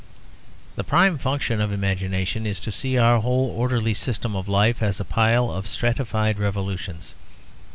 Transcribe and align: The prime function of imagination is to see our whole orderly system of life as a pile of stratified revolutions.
The 0.77 0.83
prime 0.83 1.19
function 1.19 1.61
of 1.61 1.71
imagination 1.71 2.47
is 2.47 2.59
to 2.61 2.71
see 2.71 2.97
our 2.97 3.19
whole 3.19 3.51
orderly 3.51 3.93
system 3.93 4.35
of 4.35 4.47
life 4.47 4.81
as 4.81 4.99
a 4.99 5.05
pile 5.05 5.51
of 5.51 5.67
stratified 5.67 6.39
revolutions. 6.39 7.13